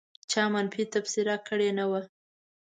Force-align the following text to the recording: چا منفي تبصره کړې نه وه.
چا 0.31 0.43
منفي 0.53 0.83
تبصره 0.93 1.35
کړې 1.47 1.69
نه 1.79 1.85
وه. 1.91 2.01